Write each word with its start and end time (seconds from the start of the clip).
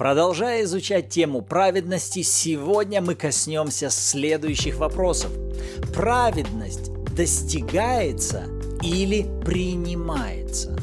Продолжая 0.00 0.62
изучать 0.62 1.10
тему 1.10 1.42
праведности, 1.42 2.22
сегодня 2.22 3.02
мы 3.02 3.14
коснемся 3.14 3.90
следующих 3.90 4.76
вопросов. 4.76 5.30
Праведность 5.94 6.90
достигается 7.14 8.44
или 8.82 9.26
принимается? 9.44 10.74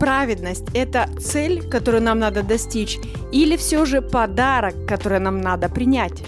Праведность– 0.00 0.64
это 0.74 1.08
цель, 1.20 1.70
которую 1.70 2.02
нам 2.02 2.18
надо 2.18 2.42
достичь, 2.42 2.98
или 3.30 3.56
все 3.56 3.84
же 3.84 4.02
подарок, 4.02 4.74
который 4.88 5.20
нам 5.20 5.40
надо 5.40 5.68
принять? 5.68 6.24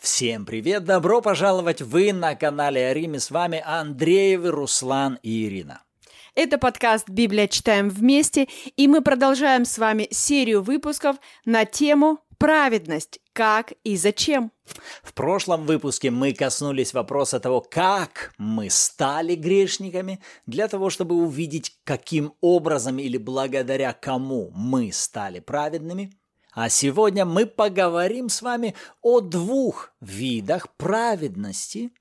Всем 0.00 0.46
привет! 0.46 0.86
Добро 0.86 1.20
пожаловать! 1.20 1.82
Вы 1.82 2.14
на 2.14 2.34
канале 2.36 2.86
Ариме. 2.86 3.20
С 3.20 3.30
вами 3.30 3.62
Андреевы, 3.66 4.50
Руслан 4.50 5.18
и 5.22 5.44
Ирина. 5.44 5.82
Это 6.36 6.58
подкаст 6.58 7.08
«Библия. 7.08 7.48
Читаем 7.48 7.88
вместе», 7.88 8.46
и 8.76 8.88
мы 8.88 9.00
продолжаем 9.00 9.64
с 9.64 9.78
вами 9.78 10.06
серию 10.10 10.62
выпусков 10.62 11.16
на 11.46 11.64
тему 11.64 12.18
«Праведность. 12.36 13.20
Как 13.32 13.72
и 13.84 13.96
зачем?». 13.96 14.52
В 15.02 15.14
прошлом 15.14 15.64
выпуске 15.64 16.10
мы 16.10 16.34
коснулись 16.34 16.92
вопроса 16.92 17.40
того, 17.40 17.62
как 17.62 18.34
мы 18.36 18.68
стали 18.68 19.34
грешниками, 19.34 20.20
для 20.44 20.68
того, 20.68 20.90
чтобы 20.90 21.14
увидеть, 21.14 21.74
каким 21.84 22.34
образом 22.42 22.98
или 22.98 23.16
благодаря 23.16 23.94
кому 23.94 24.52
мы 24.54 24.92
стали 24.92 25.40
праведными. 25.40 26.12
А 26.52 26.68
сегодня 26.68 27.24
мы 27.24 27.46
поговорим 27.46 28.28
с 28.28 28.42
вами 28.42 28.74
о 29.00 29.20
двух 29.20 29.90
видах 30.02 30.68
праведности– 30.76 31.92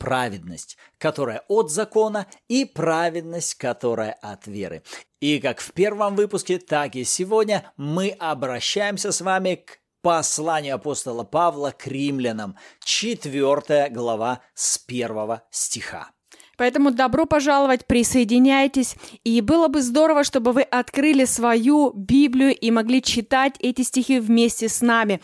праведность, 0.00 0.78
которая 0.98 1.44
от 1.46 1.70
закона, 1.70 2.26
и 2.48 2.64
праведность, 2.64 3.54
которая 3.54 4.12
от 4.12 4.46
веры. 4.46 4.82
И 5.20 5.38
как 5.38 5.60
в 5.60 5.72
первом 5.72 6.16
выпуске, 6.16 6.58
так 6.58 6.96
и 6.96 7.04
сегодня 7.04 7.70
мы 7.76 8.08
обращаемся 8.18 9.12
с 9.12 9.20
вами 9.20 9.56
к 9.56 9.78
посланию 10.02 10.76
апостола 10.76 11.24
Павла 11.24 11.72
к 11.76 11.86
римлянам, 11.86 12.56
4 12.82 13.90
глава 13.90 14.40
с 14.54 14.82
1 14.88 15.40
стиха. 15.50 16.10
Поэтому 16.56 16.90
добро 16.90 17.24
пожаловать, 17.24 17.86
присоединяйтесь. 17.86 18.94
И 19.24 19.40
было 19.40 19.68
бы 19.68 19.80
здорово, 19.80 20.24
чтобы 20.24 20.52
вы 20.52 20.62
открыли 20.62 21.24
свою 21.24 21.90
Библию 21.94 22.54
и 22.54 22.70
могли 22.70 23.02
читать 23.02 23.54
эти 23.60 23.82
стихи 23.82 24.20
вместе 24.20 24.68
с 24.68 24.82
нами 24.82 25.20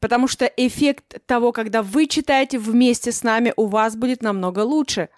потому 0.00 0.28
что 0.28 0.44
эффект 0.44 1.24
того, 1.26 1.52
когда 1.52 1.82
вы 1.82 2.06
читаете 2.06 2.58
вместе 2.58 3.12
с 3.12 3.22
нами, 3.22 3.52
у 3.56 3.66
вас 3.66 3.96
будет 3.96 4.22
намного 4.22 4.60
лучше. 4.60 5.08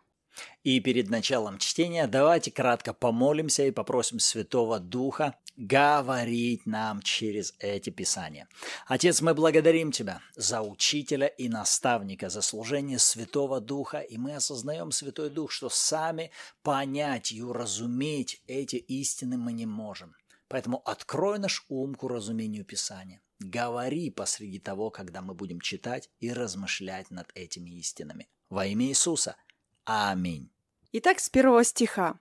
И 0.63 0.79
перед 0.81 1.09
началом 1.09 1.59
чтения 1.59 2.07
давайте 2.07 2.51
кратко 2.51 2.93
помолимся 2.93 3.65
и 3.65 3.71
попросим 3.71 4.19
Святого 4.19 4.79
Духа 4.79 5.35
говорить 5.57 6.67
нам 6.67 7.03
через 7.03 7.55
эти 7.59 7.91
писания. 7.91 8.49
Отец, 8.87 9.21
мы 9.21 9.35
благодарим 9.35 9.91
Тебя 9.91 10.21
за 10.37 10.63
учителя 10.63 11.27
и 11.27 11.49
наставника, 11.49 12.29
за 12.29 12.43
служение 12.43 12.99
Святого 12.99 13.61
Духа, 13.61 14.01
и 14.01 14.17
мы 14.19 14.35
осознаем, 14.35 14.91
Святой 14.91 15.31
Дух, 15.31 15.51
что 15.51 15.69
сами 15.69 16.31
понять 16.63 17.33
и 17.33 17.43
уразуметь 17.43 18.43
эти 18.47 18.77
истины 18.77 19.37
мы 19.37 19.53
не 19.53 19.67
можем. 19.67 20.15
Поэтому 20.49 20.83
открой 20.85 21.39
наш 21.39 21.65
ум 21.69 21.95
к 21.95 22.03
уразумению 22.03 22.65
Писания. 22.65 23.21
Говори 23.41 24.11
посреди 24.11 24.59
того, 24.59 24.91
когда 24.91 25.23
мы 25.23 25.33
будем 25.33 25.61
читать 25.61 26.11
и 26.21 26.31
размышлять 26.31 27.11
над 27.11 27.31
этими 27.35 27.71
истинами. 27.71 28.29
Во 28.51 28.67
имя 28.67 28.87
Иисуса. 28.87 29.37
Аминь. 29.85 30.51
Итак, 30.93 31.21
с 31.21 31.31
первого 31.31 31.65
стиха. 31.65 32.21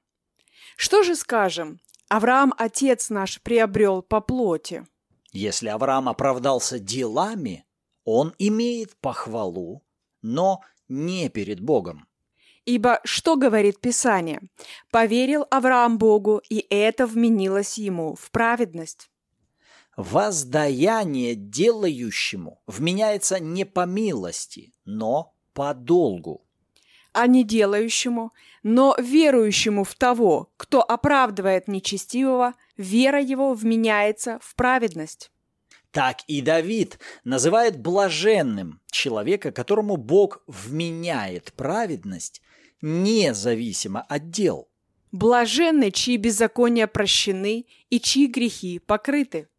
Что 0.77 1.03
же 1.03 1.15
скажем? 1.15 1.81
Авраам, 2.07 2.53
отец 2.57 3.09
наш, 3.09 3.41
приобрел 3.41 4.01
по 4.01 4.21
плоти. 4.21 4.87
Если 5.33 5.67
Авраам 5.67 6.07
оправдался 6.07 6.79
делами, 6.79 7.65
он 8.05 8.33
имеет 8.39 8.95
похвалу, 8.97 9.83
но 10.21 10.61
не 10.87 11.29
перед 11.29 11.59
Богом. 11.59 12.07
Ибо 12.65 13.01
что 13.03 13.35
говорит 13.35 13.81
Писание? 13.81 14.41
Поверил 14.89 15.45
Авраам 15.51 15.97
Богу, 15.97 16.41
и 16.49 16.65
это 16.69 17.05
вменилось 17.05 17.77
ему 17.77 18.15
в 18.15 18.31
праведность 18.31 19.09
воздаяние 19.99 21.35
делающему 21.35 22.61
вменяется 22.67 23.37
не 23.41 23.65
по 23.65 23.85
милости, 23.85 24.73
но 24.85 25.35
по 25.53 25.73
долгу. 25.73 26.45
А 27.11 27.27
не 27.27 27.43
делающему, 27.43 28.31
но 28.63 28.95
верующему 28.97 29.83
в 29.83 29.93
того, 29.95 30.53
кто 30.55 30.81
оправдывает 30.81 31.67
нечестивого, 31.67 32.53
вера 32.77 33.21
его 33.21 33.53
вменяется 33.53 34.39
в 34.41 34.55
праведность. 34.55 35.31
Так 35.91 36.19
и 36.27 36.41
Давид 36.41 36.97
называет 37.25 37.77
блаженным 37.77 38.79
человека, 38.89 39.51
которому 39.51 39.97
Бог 39.97 40.41
вменяет 40.47 41.51
праведность, 41.53 42.41
независимо 42.81 44.03
от 44.03 44.29
дел. 44.29 44.69
Блаженны, 45.11 45.91
чьи 45.91 46.15
беззакония 46.15 46.87
прощены 46.87 47.65
и 47.89 47.99
чьи 47.99 48.27
грехи 48.27 48.79
покрыты. 48.79 49.49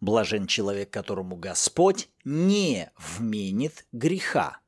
Блажен 0.00 0.46
человек, 0.46 0.90
которому 0.90 1.36
Господь 1.36 2.08
не 2.24 2.90
вменит 2.96 3.86
греха. 3.92 4.58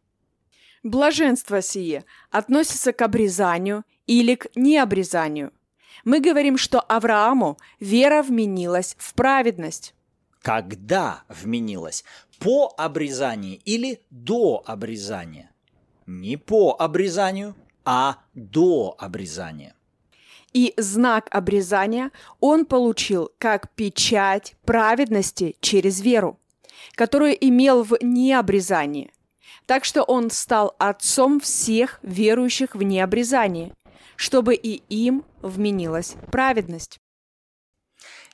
Блаженство 0.82 1.62
сие 1.62 2.04
относится 2.30 2.92
к 2.92 3.02
обрезанию 3.02 3.84
или 4.06 4.34
к 4.34 4.48
необрезанию. 4.56 5.52
Мы 6.04 6.20
говорим, 6.20 6.56
что 6.56 6.80
Аврааму 6.80 7.58
вера 7.78 8.22
вменилась 8.22 8.96
в 8.98 9.14
праведность. 9.14 9.94
Когда 10.40 11.24
вменилась? 11.28 12.04
По 12.38 12.74
обрезанию 12.78 13.60
или 13.64 14.00
до 14.10 14.62
обрезания? 14.66 15.50
Не 16.06 16.36
по 16.38 16.74
обрезанию, 16.78 17.54
а 17.84 18.18
до 18.34 18.96
обрезания 18.98 19.74
и 20.52 20.74
знак 20.76 21.28
обрезания 21.30 22.10
он 22.40 22.64
получил 22.64 23.30
как 23.38 23.70
печать 23.74 24.54
праведности 24.64 25.56
через 25.60 26.00
веру, 26.00 26.38
которую 26.94 27.36
имел 27.46 27.82
в 27.82 27.96
необрезании. 28.00 29.12
Так 29.66 29.84
что 29.84 30.02
он 30.02 30.30
стал 30.30 30.74
отцом 30.78 31.40
всех 31.40 32.00
верующих 32.02 32.74
в 32.74 32.82
необрезании, 32.82 33.72
чтобы 34.16 34.54
и 34.54 34.82
им 34.88 35.24
вменилась 35.42 36.14
праведность. 36.30 36.98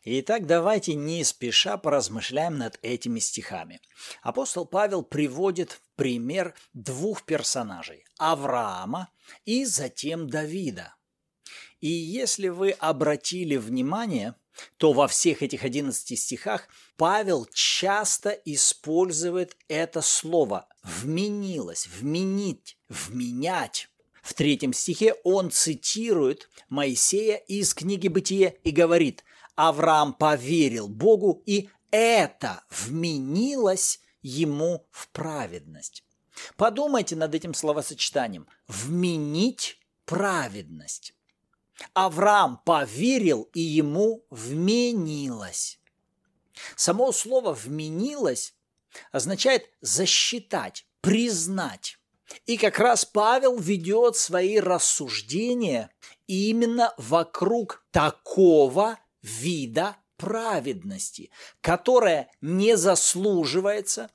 Итак, 0.09 0.47
давайте 0.47 0.95
не 0.95 1.25
спеша 1.25 1.77
поразмышляем 1.77 2.59
над 2.59 2.79
этими 2.83 3.19
стихами. 3.19 3.81
Апостол 4.23 4.65
Павел 4.65 5.03
приводит 5.03 5.81
пример 5.97 6.55
двух 6.75 7.25
персонажей– 7.25 8.05
Авраама 8.19 9.09
и 9.45 9.65
затем 9.65 10.31
Давида. 10.31 10.95
И 11.81 11.89
если 11.89 12.49
вы 12.49 12.71
обратили 12.71 13.57
внимание, 13.57 14.35
то 14.79 14.93
во 14.93 15.07
всех 15.09 15.43
этих 15.43 15.65
11 15.65 16.19
стихах 16.19 16.69
Павел 16.97 17.47
часто 17.53 18.31
использует 18.31 19.57
это 19.69 20.01
слово 20.01 20.69
«вменилось», 20.83 21.87
«вменить», 21.87 22.79
«вменять». 22.89 23.89
В 24.23 24.35
третьем 24.35 24.73
стихе 24.73 25.15
он 25.23 25.51
цитирует 25.51 26.49
Моисея 26.69 27.37
из 27.37 27.75
книги 27.75 28.09
«Бытие» 28.09 28.59
и 28.65 28.71
говорит 28.71 29.25
«Авраам 29.55 30.15
поверил 30.15 30.89
Богу, 30.89 31.43
и 31.47 31.69
это 31.91 32.65
вменилось 32.71 34.01
ему 34.23 34.87
в 34.91 35.09
праведность». 35.11 36.03
Подумайте 36.57 37.17
над 37.17 37.35
этим 37.35 37.55
словосочетанием 37.55 38.47
«вменить 38.67 39.79
праведность». 40.05 41.16
Авраам 41.95 42.61
поверил, 42.65 43.49
и 43.55 43.61
ему 43.61 44.25
вменилось. 44.31 45.79
Само 46.75 47.13
слово 47.13 47.53
«вменилось» 47.53 48.55
означает 49.13 49.71
засчитать, 49.81 50.87
признать. 51.01 51.99
И 52.47 52.57
как 52.57 52.79
раз 52.79 53.05
Павел 53.05 53.59
ведет 53.59 54.17
свои 54.17 54.59
рассуждения 54.59 55.91
именно 56.27 56.95
вокруг 56.97 57.85
такого 57.91 58.99
вида 59.23 59.97
праведности, 60.17 61.31
которая 61.61 62.31
не 62.41 62.77
заслуживается, 62.77 64.11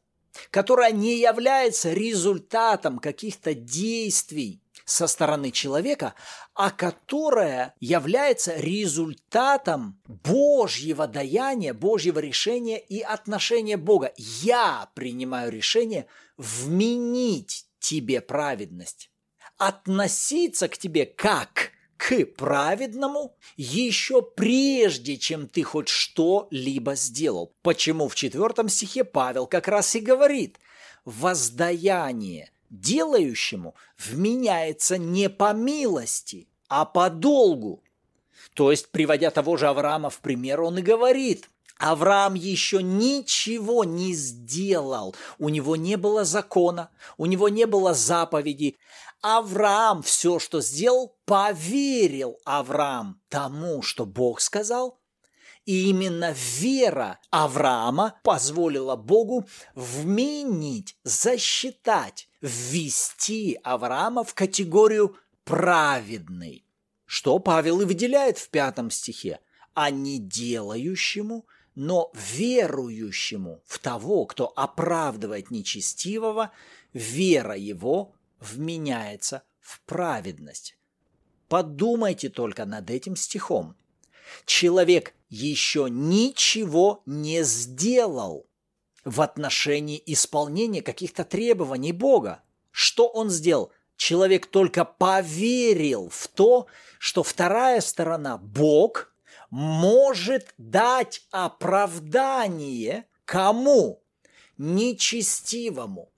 которая 0.49 0.91
не 0.91 1.19
является 1.19 1.93
результатом 1.93 2.99
каких-то 2.99 3.53
действий 3.53 4.60
со 4.85 5.07
стороны 5.07 5.51
человека, 5.51 6.13
а 6.53 6.71
которая 6.71 7.75
является 7.79 8.55
результатом 8.55 10.01
Божьего 10.05 11.07
даяния, 11.07 11.73
Божьего 11.73 12.19
решения 12.19 12.79
и 12.79 13.01
отношения 13.01 13.77
Бога. 13.77 14.13
Я 14.17 14.89
принимаю 14.93 15.51
решение 15.51 16.07
вменить 16.37 17.65
тебе 17.79 18.21
праведность, 18.21 19.09
относиться 19.57 20.67
к 20.67 20.77
тебе 20.77 21.05
как 21.05 21.71
к 22.01 22.25
праведному 22.25 23.37
еще 23.57 24.23
прежде, 24.23 25.17
чем 25.17 25.47
ты 25.47 25.61
хоть 25.61 25.87
что-либо 25.87 26.95
сделал. 26.95 27.55
Почему 27.61 28.07
в 28.07 28.15
четвертом 28.15 28.69
стихе 28.69 29.03
Павел 29.03 29.45
как 29.45 29.67
раз 29.67 29.95
и 29.95 29.99
говорит 29.99 30.59
«воздаяние 31.05 32.51
делающему 32.71 33.75
вменяется 33.99 34.97
не 34.97 35.29
по 35.29 35.53
милости, 35.53 36.47
а 36.67 36.85
по 36.85 37.11
долгу». 37.11 37.83
То 38.55 38.71
есть, 38.71 38.89
приводя 38.89 39.29
того 39.29 39.55
же 39.57 39.67
Авраама 39.67 40.09
в 40.09 40.19
пример, 40.19 40.61
он 40.61 40.79
и 40.79 40.81
говорит– 40.81 41.47
Авраам 41.81 42.35
еще 42.35 42.83
ничего 42.83 43.83
не 43.83 44.13
сделал. 44.13 45.15
У 45.39 45.49
него 45.49 45.75
не 45.75 45.97
было 45.97 46.23
закона, 46.23 46.91
у 47.17 47.25
него 47.25 47.49
не 47.49 47.65
было 47.65 47.95
заповеди. 47.95 48.77
Авраам 49.21 50.03
все, 50.03 50.37
что 50.37 50.61
сделал, 50.61 51.15
поверил 51.25 52.37
Авраам 52.45 53.19
тому, 53.29 53.81
что 53.81 54.05
Бог 54.05 54.41
сказал. 54.41 55.00
И 55.65 55.89
именно 55.89 56.33
вера 56.33 57.19
Авраама 57.29 58.19
позволила 58.23 58.95
Богу 58.95 59.47
вменить, 59.75 60.97
засчитать, 61.03 62.27
ввести 62.41 63.59
Авраама 63.63 64.23
в 64.23 64.33
категорию 64.33 65.17
праведный. 65.43 66.65
Что 67.05 67.39
Павел 67.39 67.81
и 67.81 67.85
выделяет 67.85 68.37
в 68.37 68.49
пятом 68.49 68.89
стихе. 68.89 69.39
А 69.73 69.91
не 69.91 70.19
делающему– 70.19 71.45
но 71.75 72.11
верующему 72.13 73.63
в 73.65 73.79
того, 73.79 74.25
кто 74.25 74.51
оправдывает 74.55 75.51
нечестивого, 75.51 76.51
вера 76.93 77.55
его 77.55 78.13
вменяется 78.39 79.43
в 79.59 79.81
праведность. 79.81 80.77
Подумайте 81.47 82.29
только 82.29 82.65
над 82.65 82.89
этим 82.89 83.15
стихом. 83.15 83.75
Человек 84.45 85.13
еще 85.31 85.87
ничего 85.89 87.01
не 87.07 87.41
сделал 87.43 88.45
в 89.03 89.21
отношении 89.21 90.01
исполнения 90.05 90.83
каких-то 90.83 91.23
требований 91.23 91.91
Бога. 91.91 92.43
Что 92.69 93.07
он 93.07 93.31
сделал? 93.31 93.71
Человек 93.95 94.45
только 94.45 94.85
поверил 94.85 96.09
в 96.09 96.27
то, 96.27 96.67
что 96.99 97.23
вторая 97.23 97.81
сторона, 97.81 98.37
Бог– 98.37 99.07
может 99.51 100.53
дать 100.57 101.21
оправдание 101.29 103.05
кому? 103.25 104.01
Нечестивому. 104.57 106.11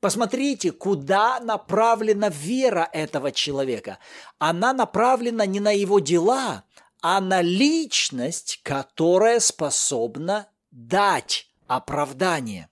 Посмотрите, 0.00 0.70
куда 0.70 1.40
направлена 1.40 2.28
вера 2.28 2.88
этого 2.92 3.32
человека. 3.32 3.98
Она 4.38 4.72
направлена 4.72 5.44
не 5.44 5.58
на 5.58 5.72
его 5.72 5.98
дела, 5.98 6.64
а 7.02 7.20
на 7.20 7.42
личность, 7.42 8.60
которая 8.62 9.40
способна 9.40 10.48
дать 10.70 11.48
оправдание. 11.66 12.68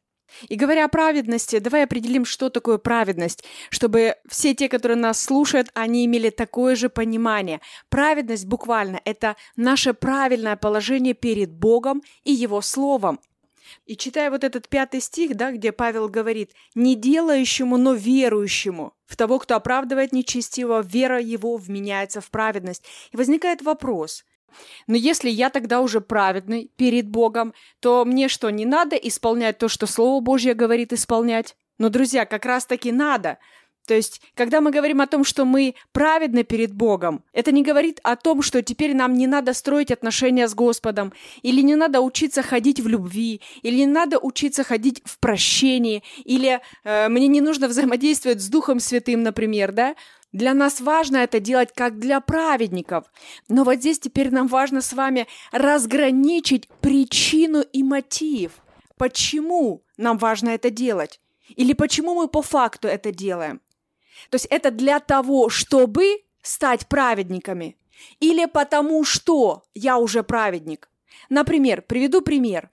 И 0.48 0.56
говоря 0.56 0.84
о 0.84 0.88
праведности, 0.88 1.58
давай 1.58 1.84
определим, 1.84 2.24
что 2.24 2.50
такое 2.50 2.78
праведность, 2.78 3.44
чтобы 3.70 4.16
все 4.28 4.54
те, 4.54 4.68
которые 4.68 4.96
нас 4.96 5.20
слушают, 5.20 5.70
они 5.74 6.04
имели 6.04 6.30
такое 6.30 6.76
же 6.76 6.88
понимание. 6.88 7.60
Праведность 7.88 8.46
буквально– 8.46 9.00
это 9.04 9.36
наше 9.56 9.94
правильное 9.94 10.56
положение 10.56 11.14
перед 11.14 11.52
Богом 11.52 12.02
и 12.24 12.32
Его 12.32 12.60
Словом. 12.60 13.20
И 13.86 13.96
читая 13.96 14.30
вот 14.30 14.44
этот 14.44 14.68
пятый 14.68 15.00
стих, 15.00 15.36
да, 15.36 15.52
где 15.52 15.72
Павел 15.72 16.08
говорит, 16.08 16.52
«Не 16.74 16.94
делающему, 16.94 17.76
но 17.76 17.94
верующему, 17.94 18.94
в 19.06 19.16
того, 19.16 19.38
кто 19.38 19.56
оправдывает 19.56 20.12
нечестивого, 20.12 20.82
вера 20.82 21.20
его 21.20 21.56
вменяется 21.56 22.20
в 22.20 22.30
праведность». 22.30 22.84
И 23.12 23.16
возникает 23.16 23.62
вопрос– 23.62 24.24
но 24.86 24.96
если 24.96 25.28
я 25.28 25.50
тогда 25.50 25.80
уже 25.80 26.00
праведный 26.00 26.70
перед 26.76 27.08
Богом, 27.08 27.54
то 27.80 28.04
мне 28.04 28.28
что, 28.28 28.50
не 28.50 28.64
надо 28.64 28.96
исполнять 28.96 29.58
то, 29.58 29.68
что 29.68 29.86
Слово 29.86 30.20
Божье 30.20 30.54
говорит 30.54 30.92
исполнять? 30.92 31.56
Но, 31.78 31.88
друзья, 31.88 32.24
как 32.24 32.46
раз-таки 32.46 32.90
надо. 32.90 33.38
То 33.86 33.94
есть, 33.94 34.20
когда 34.34 34.60
мы 34.60 34.70
говорим 34.72 35.00
о 35.00 35.06
том, 35.06 35.24
что 35.24 35.44
мы 35.44 35.74
праведны 35.92 36.42
перед 36.42 36.74
Богом, 36.74 37.22
это 37.32 37.52
не 37.52 37.62
говорит 37.62 38.00
о 38.02 38.16
том, 38.16 38.42
что 38.42 38.62
теперь 38.62 38.94
нам 38.94 39.14
не 39.14 39.26
надо 39.26 39.54
строить 39.54 39.92
отношения 39.92 40.48
с 40.48 40.54
Господом, 40.54 41.12
или 41.42 41.60
не 41.62 41.76
надо 41.76 42.00
учиться 42.00 42.42
ходить 42.42 42.80
в 42.80 42.88
любви, 42.88 43.40
или 43.62 43.76
не 43.76 43.86
надо 43.86 44.18
учиться 44.18 44.64
ходить 44.64 45.02
в 45.04 45.18
прощении, 45.20 46.02
или 46.24 46.60
э, 46.84 47.08
мне 47.08 47.28
не 47.28 47.40
нужно 47.40 47.68
взаимодействовать 47.68 48.42
с 48.42 48.48
Духом 48.48 48.80
Святым, 48.80 49.22
например, 49.22 49.72
да? 49.72 49.94
Для 50.32 50.52
нас 50.52 50.80
важно 50.80 51.18
это 51.18 51.38
делать 51.38 51.70
как 51.74 51.98
для 51.98 52.20
праведников. 52.20 53.04
Но 53.48 53.64
вот 53.64 53.76
здесь 53.76 54.00
теперь 54.00 54.30
нам 54.32 54.48
важно 54.48 54.82
с 54.82 54.92
вами 54.92 55.28
разграничить 55.52 56.68
причину 56.80 57.62
и 57.62 57.82
мотив. 57.82 58.52
Почему 58.98 59.84
нам 59.96 60.18
важно 60.18 60.50
это 60.50 60.70
делать? 60.70 61.20
Или 61.54 61.72
почему 61.72 62.14
мы 62.14 62.28
по 62.28 62.42
факту 62.42 62.88
это 62.88 63.12
делаем? 63.12 63.60
То 64.30 64.36
есть 64.36 64.46
это 64.46 64.70
для 64.70 65.00
того, 65.00 65.48
чтобы 65.48 66.22
стать 66.42 66.86
праведниками. 66.86 67.76
Или 68.20 68.46
потому 68.46 69.04
что 69.04 69.64
я 69.74 69.98
уже 69.98 70.22
праведник. 70.22 70.88
Например, 71.28 71.82
приведу 71.82 72.20
пример. 72.22 72.70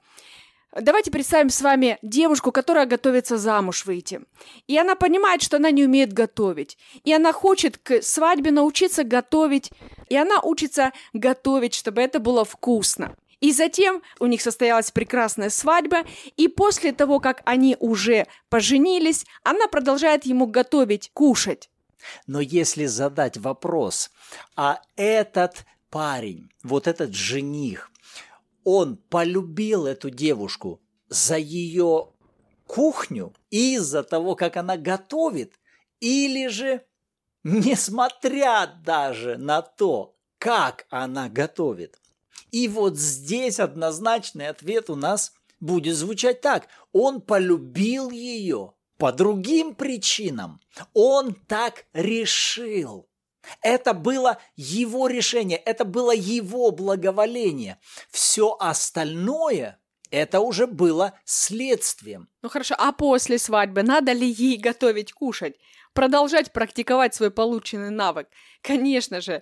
Давайте 0.75 1.11
представим 1.11 1.49
с 1.49 1.61
вами 1.61 1.99
девушку, 2.01 2.51
которая 2.51 2.87
готовится 2.87 3.37
замуж 3.37 3.85
выйти. 3.85 4.21
И 4.67 4.75
она 4.75 4.95
понимает, 4.95 5.43
что 5.43 5.57
она 5.57 5.69
не 5.69 5.85
умеет 5.85 6.13
готовить. 6.13 6.79
И 7.03 7.13
она 7.13 7.31
хочет 7.31 7.77
к 7.77 8.01
свадьбе 8.01 8.49
научиться 8.49 9.03
готовить. 9.03 9.71
И 10.09 10.17
она 10.17 10.41
учится 10.41 10.91
готовить, 11.13 11.75
чтобы 11.75 12.01
это 12.01 12.19
было 12.19 12.43
вкусно. 12.43 13.15
И 13.43 13.51
затем 13.51 14.01
у 14.21 14.25
них 14.27 14.41
состоялась 14.41 14.91
прекрасная 14.91 15.49
свадьба, 15.49 16.05
и 16.37 16.47
после 16.47 16.93
того, 16.93 17.19
как 17.19 17.41
они 17.43 17.75
уже 17.77 18.25
поженились, 18.47 19.25
она 19.43 19.67
продолжает 19.67 20.25
ему 20.25 20.47
готовить, 20.47 21.11
кушать. 21.13 21.69
Но 22.25 22.39
если 22.39 22.85
задать 22.85 23.35
вопрос, 23.35 24.11
а 24.55 24.81
этот 24.95 25.65
парень, 25.89 26.51
вот 26.63 26.87
этот 26.87 27.13
жених, 27.13 27.91
он 28.63 28.95
полюбил 28.95 29.87
эту 29.87 30.09
девушку 30.09 30.79
за 31.09 31.35
ее 31.35 32.13
кухню 32.65 33.33
из-за 33.49 34.03
того, 34.03 34.37
как 34.37 34.55
она 34.55 34.77
готовит, 34.77 35.59
или 35.99 36.47
же 36.47 36.85
несмотря 37.43 38.67
даже 38.85 39.35
на 39.35 39.61
то, 39.61 40.15
как 40.37 40.85
она 40.89 41.27
готовит. 41.27 41.99
И 42.51 42.67
вот 42.67 42.97
здесь 42.97 43.59
однозначный 43.59 44.47
ответ 44.47 44.89
у 44.89 44.95
нас 44.95 45.33
будет 45.59 45.95
звучать 45.95 46.41
так. 46.41 46.67
Он 46.91 47.21
полюбил 47.21 48.11
ее 48.11 48.73
по 48.97 49.11
другим 49.11 49.75
причинам. 49.75 50.59
Он 50.93 51.33
так 51.33 51.85
решил. 51.93 53.09
Это 53.61 53.93
было 53.93 54.37
его 54.55 55.07
решение, 55.07 55.57
это 55.57 55.83
было 55.83 56.11
его 56.15 56.71
благоволение. 56.71 57.77
Все 58.09 58.55
остальное 58.59 59.79
это 60.13 60.41
уже 60.41 60.67
было 60.67 61.19
следствием. 61.25 62.29
Ну 62.43 62.49
хорошо, 62.49 62.75
а 62.77 62.91
после 62.91 63.39
свадьбы 63.39 63.81
надо 63.81 64.11
ли 64.11 64.29
ей 64.29 64.57
готовить 64.57 65.11
кушать? 65.11 65.55
Продолжать 65.93 66.53
практиковать 66.53 67.15
свой 67.15 67.31
полученный 67.31 67.89
навык? 67.89 68.27
Конечно 68.61 69.21
же. 69.21 69.41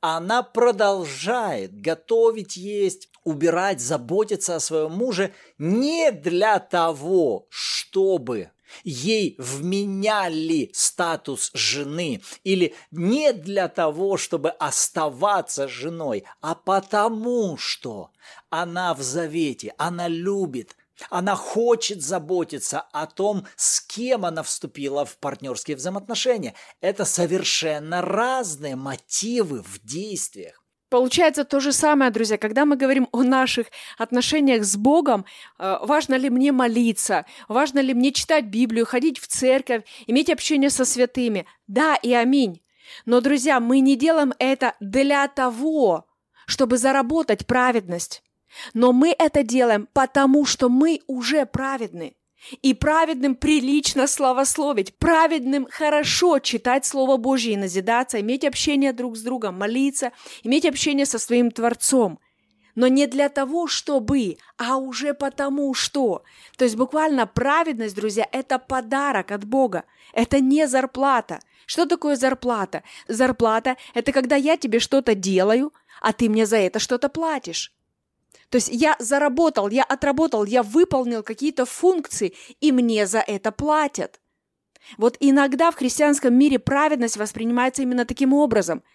Она 0.00 0.42
продолжает 0.42 1.80
готовить, 1.80 2.56
есть, 2.56 3.08
убирать, 3.24 3.80
заботиться 3.80 4.56
о 4.56 4.60
своем 4.60 4.92
муже 4.92 5.32
не 5.58 6.10
для 6.10 6.58
того, 6.58 7.46
чтобы 7.48 8.50
ей 8.84 9.34
вменяли 9.38 10.70
статус 10.72 11.50
жены, 11.54 12.22
или 12.44 12.74
не 12.90 13.32
для 13.32 13.68
того, 13.68 14.16
чтобы 14.16 14.50
оставаться 14.50 15.68
женой, 15.68 16.24
а 16.40 16.54
потому 16.54 17.56
что 17.56 18.10
она 18.50 18.94
в 18.94 19.02
завете, 19.02 19.74
она 19.78 20.08
любит, 20.08 20.76
она 21.10 21.36
хочет 21.36 22.02
заботиться 22.02 22.80
о 22.92 23.06
том, 23.06 23.46
с 23.56 23.80
кем 23.80 24.24
она 24.24 24.42
вступила 24.42 25.04
в 25.04 25.18
партнерские 25.18 25.76
взаимоотношения. 25.76 26.54
Это 26.80 27.04
совершенно 27.04 28.02
разные 28.02 28.76
мотивы 28.76 29.62
в 29.62 29.80
действиях. 29.82 30.62
Получается 30.92 31.44
то 31.44 31.58
же 31.58 31.72
самое, 31.72 32.10
друзья, 32.10 32.36
когда 32.36 32.66
мы 32.66 32.76
говорим 32.76 33.08
о 33.12 33.22
наших 33.22 33.68
отношениях 33.96 34.62
с 34.62 34.76
Богом, 34.76 35.24
э, 35.58 35.78
важно 35.80 36.16
ли 36.16 36.28
мне 36.28 36.52
молиться, 36.52 37.24
важно 37.48 37.78
ли 37.78 37.94
мне 37.94 38.12
читать 38.12 38.44
Библию, 38.44 38.84
ходить 38.84 39.18
в 39.18 39.26
церковь, 39.26 39.84
иметь 40.06 40.28
общение 40.28 40.68
со 40.68 40.84
святыми. 40.84 41.46
Да 41.66 41.96
и 41.96 42.12
аминь. 42.12 42.60
Но, 43.06 43.22
друзья, 43.22 43.58
мы 43.58 43.80
не 43.80 43.96
делаем 43.96 44.34
это 44.38 44.74
для 44.80 45.26
того, 45.28 46.06
чтобы 46.46 46.76
заработать 46.76 47.46
праведность. 47.46 48.22
Но 48.74 48.92
мы 48.92 49.14
это 49.18 49.42
делаем, 49.42 49.88
потому 49.92 50.44
что 50.44 50.68
мы 50.68 51.00
уже 51.06 51.46
праведны. 51.46 52.14
И 52.60 52.74
праведным 52.74 53.36
прилично 53.36 54.08
славословить, 54.08 54.96
праведным 54.98 55.68
хорошо 55.70 56.40
читать 56.40 56.84
Слово 56.84 57.16
Божье 57.16 57.52
и 57.52 57.56
назидаться, 57.56 58.20
иметь 58.20 58.44
общение 58.44 58.92
друг 58.92 59.16
с 59.16 59.22
другом, 59.22 59.58
молиться, 59.58 60.10
иметь 60.42 60.66
общение 60.66 61.06
со 61.06 61.20
своим 61.20 61.52
Творцом. 61.52 62.18
Но 62.74 62.88
не 62.88 63.06
для 63.06 63.28
того, 63.28 63.68
чтобы, 63.68 64.38
а 64.56 64.76
уже 64.76 65.14
потому 65.14 65.72
что. 65.74 66.24
То 66.56 66.64
есть 66.64 66.74
буквально 66.74 67.26
праведность, 67.26 67.94
друзья, 67.94 68.26
это 68.32 68.58
подарок 68.58 69.30
от 69.30 69.44
Бога. 69.44 69.84
Это 70.12 70.40
не 70.40 70.66
зарплата. 70.66 71.38
Что 71.66 71.86
такое 71.86 72.16
зарплата? 72.16 72.82
Зарплата– 73.06 73.76
это 73.94 74.10
когда 74.10 74.36
я 74.36 74.56
тебе 74.56 74.80
что-то 74.80 75.14
делаю, 75.14 75.72
а 76.00 76.12
ты 76.12 76.28
мне 76.28 76.44
за 76.44 76.56
это 76.56 76.78
что-то 76.80 77.08
платишь. 77.08 77.72
То 78.52 78.56
есть 78.56 78.68
я 78.70 78.96
заработал, 78.98 79.70
я 79.70 79.82
отработал, 79.82 80.44
я 80.44 80.62
выполнил 80.62 81.22
какие-то 81.22 81.64
функции, 81.64 82.34
и 82.60 82.70
мне 82.70 83.06
за 83.06 83.20
это 83.20 83.50
платят. 83.50 84.20
Вот 84.98 85.16
иногда 85.20 85.70
в 85.70 85.76
христианском 85.76 86.34
мире 86.34 86.58
праведность 86.58 87.16
воспринимается 87.16 87.80
именно 87.80 88.04
таким 88.04 88.34
образом– 88.34 88.82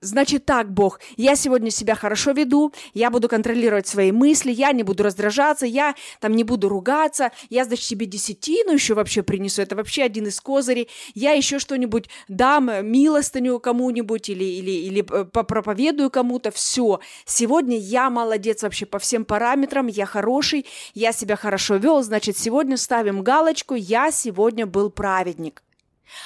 Значит 0.00 0.44
так, 0.44 0.72
Бог, 0.72 1.00
я 1.16 1.34
сегодня 1.34 1.72
себя 1.72 1.96
хорошо 1.96 2.30
веду, 2.30 2.72
я 2.94 3.10
буду 3.10 3.28
контролировать 3.28 3.88
свои 3.88 4.12
мысли, 4.12 4.52
я 4.52 4.70
не 4.70 4.84
буду 4.84 5.02
раздражаться, 5.02 5.66
я 5.66 5.96
там 6.20 6.36
не 6.36 6.44
буду 6.44 6.68
ругаться, 6.68 7.32
я, 7.50 7.64
значит, 7.64 7.84
себе 7.84 8.06
десятину 8.06 8.72
еще 8.72 8.94
вообще 8.94 9.24
принесу, 9.24 9.60
это 9.60 9.74
вообще 9.74 10.04
один 10.04 10.28
из 10.28 10.40
козырей, 10.40 10.88
я 11.14 11.32
еще 11.32 11.58
что-нибудь 11.58 12.08
дам, 12.28 12.70
э, 12.70 12.82
милостыню 12.82 13.58
кому-нибудь 13.58 14.28
или, 14.28 14.44
или, 14.44 14.70
или 14.70 15.04
э, 15.10 15.24
попроповедую 15.24 16.10
кому-то, 16.10 16.52
все. 16.52 17.00
Сегодня 17.24 17.76
я 17.76 18.08
молодец 18.08 18.62
вообще 18.62 18.86
по 18.86 19.00
всем 19.00 19.24
параметрам, 19.24 19.88
я 19.88 20.06
хороший, 20.06 20.64
я 20.94 21.10
себя 21.10 21.34
хорошо 21.34 21.74
вел, 21.74 22.04
значит, 22.04 22.38
сегодня 22.38 22.76
ставим 22.76 23.24
галочку, 23.24 23.74
я 23.74 24.12
сегодня 24.12 24.64
был 24.64 24.90
праведник. 24.90 25.64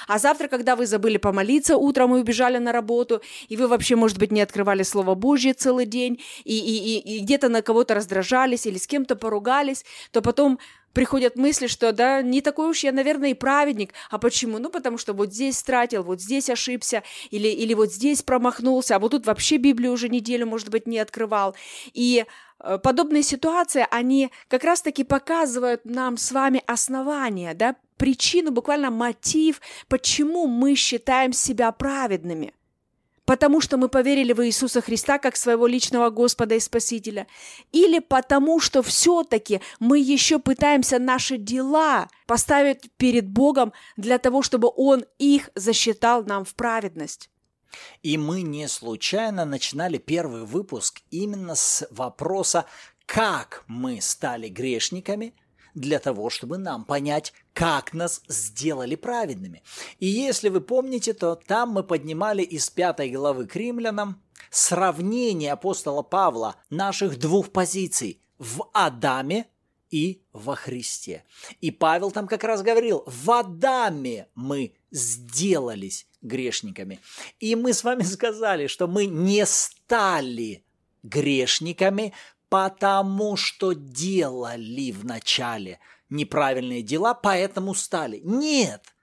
А 0.06 0.18
завтра, 0.18 0.48
когда 0.48 0.76
вы 0.76 0.86
забыли 0.86 1.16
помолиться 1.16 1.76
утром 1.76 2.14
и 2.14 2.20
убежали 2.20 2.58
на 2.58 2.72
работу, 2.72 3.22
и 3.48 3.56
вы 3.56 3.68
вообще, 3.68 3.96
может 3.96 4.18
быть, 4.18 4.32
не 4.32 4.40
открывали 4.40 4.82
Слово 4.82 5.14
Божье 5.14 5.54
целый 5.54 5.86
день, 5.86 6.20
и, 6.44 6.58
и, 6.58 6.98
и, 6.98 7.16
и 7.16 7.20
где-то 7.20 7.48
на 7.48 7.62
кого-то 7.62 7.94
раздражались 7.94 8.66
или 8.66 8.78
с 8.78 8.86
кем-то 8.86 9.16
поругались, 9.16 9.84
то 10.10 10.22
потом 10.22 10.58
приходят 10.92 11.36
мысли, 11.36 11.66
что 11.66 11.92
да, 11.92 12.22
не 12.22 12.40
такой 12.40 12.68
уж 12.68 12.80
я, 12.80 12.92
наверное, 12.92 13.30
и 13.30 13.34
праведник. 13.34 13.92
А 14.10 14.18
почему? 14.18 14.58
Ну, 14.58 14.70
потому 14.70 14.98
что 14.98 15.12
вот 15.12 15.32
здесь 15.32 15.58
стратил, 15.58 16.02
вот 16.02 16.20
здесь 16.20 16.50
ошибся, 16.50 17.02
или, 17.30 17.48
или 17.48 17.74
вот 17.74 17.92
здесь 17.92 18.22
промахнулся, 18.22 18.96
а 18.96 18.98
вот 18.98 19.12
тут 19.12 19.26
вообще 19.26 19.56
Библию 19.56 19.92
уже 19.92 20.08
неделю, 20.08 20.46
может 20.46 20.68
быть, 20.70 20.86
не 20.86 20.98
открывал. 20.98 21.54
И 21.94 22.24
э, 22.60 22.78
подобные 22.82 23.22
ситуации, 23.22 23.86
они 23.90 24.30
как 24.48 24.64
раз-таки 24.64 25.04
показывают 25.04 25.84
нам 25.84 26.16
с 26.16 26.32
вами 26.32 26.62
основания, 26.66 27.54
да, 27.54 27.76
причину, 28.02 28.50
буквально 28.50 28.90
мотив, 28.90 29.60
почему 29.86 30.48
мы 30.48 30.74
считаем 30.74 31.32
себя 31.32 31.70
праведными. 31.70 32.52
Потому 33.24 33.60
что 33.60 33.76
мы 33.76 33.88
поверили 33.88 34.32
в 34.32 34.44
Иисуса 34.44 34.80
Христа 34.80 35.20
как 35.20 35.36
своего 35.36 35.68
личного 35.68 36.10
Господа 36.10 36.56
и 36.56 36.60
Спасителя. 36.60 37.28
Или 37.70 38.00
потому 38.00 38.58
что 38.58 38.82
все-таки 38.82 39.60
мы 39.78 40.00
еще 40.00 40.40
пытаемся 40.40 40.98
наши 40.98 41.36
дела 41.36 42.08
поставить 42.26 42.90
перед 42.96 43.28
Богом 43.28 43.72
для 43.96 44.18
того, 44.18 44.42
чтобы 44.42 44.72
Он 44.74 45.04
их 45.20 45.50
засчитал 45.54 46.24
нам 46.24 46.44
в 46.44 46.56
праведность. 46.56 47.30
И 48.02 48.18
мы 48.18 48.42
не 48.42 48.66
случайно 48.66 49.44
начинали 49.44 49.98
первый 49.98 50.42
выпуск 50.42 51.02
именно 51.12 51.54
с 51.54 51.86
вопроса, 51.92 52.64
как 53.06 53.62
мы 53.68 54.00
стали 54.00 54.48
грешниками, 54.48 55.34
для 55.74 55.98
того, 55.98 56.30
чтобы 56.30 56.58
нам 56.58 56.84
понять, 56.84 57.32
как 57.52 57.92
нас 57.92 58.22
сделали 58.28 58.94
праведными. 58.94 59.62
И 59.98 60.06
если 60.06 60.48
вы 60.48 60.60
помните, 60.60 61.12
то 61.12 61.34
там 61.34 61.70
мы 61.70 61.82
поднимали 61.82 62.42
из 62.42 62.68
пятой 62.70 63.10
главы 63.10 63.46
к 63.46 63.56
римлянам 63.56 64.22
сравнение 64.50 65.52
апостола 65.52 66.02
Павла 66.02 66.56
наших 66.70 67.18
двух 67.18 67.50
позиций 67.50 68.20
в 68.38 68.68
Адаме 68.72 69.46
и 69.90 70.22
во 70.32 70.56
Христе. 70.56 71.24
И 71.60 71.70
Павел 71.70 72.10
там 72.10 72.26
как 72.26 72.44
раз 72.44 72.62
говорил, 72.62 73.04
в 73.06 73.30
Адаме 73.30 74.28
мы 74.34 74.74
сделались 74.90 76.06
грешниками. 76.22 77.00
И 77.40 77.54
мы 77.54 77.72
с 77.72 77.84
вами 77.84 78.02
сказали, 78.02 78.66
что 78.66 78.88
мы 78.88 79.06
не 79.06 79.44
стали 79.46 80.64
грешниками 81.02 82.14
потому 82.52 83.38
что 83.38 83.72
делали 83.72 84.92
вначале 84.92 85.78
неправильные 86.10 86.82
дела, 86.82 87.14
поэтому 87.14 87.74
стали. 87.74 88.20
Нет, 88.22 88.94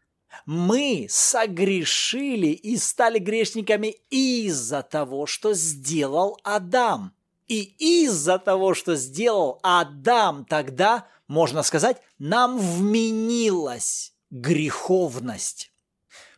мы 0.46 1.08
согрешили 1.10 2.50
и 2.50 2.78
стали 2.78 3.18
грешниками 3.18 3.96
из-за 4.12 4.84
того, 4.84 5.26
что 5.26 5.56
сделал 5.56 6.40
Адам. 6.44 7.12
И 7.48 7.74
из-за 8.04 8.38
того, 8.38 8.76
что 8.76 8.94
сделал 8.94 9.60
Адам 9.64 10.46
тогда, 10.46 11.08
можно 11.28 11.64
сказать, 11.64 11.98
нам 12.20 12.60
вменилась 12.60 14.14
греховность. 14.30 15.72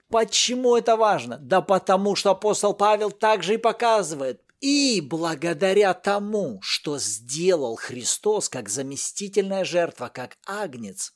Почему 0.09 0.77
это 0.77 0.95
важно? 0.95 1.37
Да 1.37 1.59
потому 1.59 2.15
что 2.15 2.31
апостол 2.31 2.73
Павел 2.73 3.11
также 3.11 3.55
и 3.55 3.57
показывает, 3.57 4.41
и 4.61 5.01
благодаря 5.01 5.93
тому, 5.93 6.59
что 6.61 6.99
сделал 6.99 7.75
Христос 7.75 8.47
как 8.47 8.69
заместительная 8.69 9.65
жертва, 9.65 10.09
как 10.13 10.37
агнец, 10.45 11.13